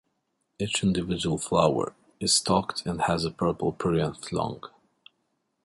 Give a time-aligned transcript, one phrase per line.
[0.57, 4.63] Each individual flower is stalked and has a purple perianth long.